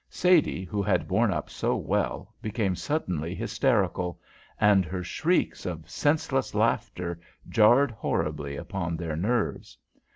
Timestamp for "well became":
1.75-2.75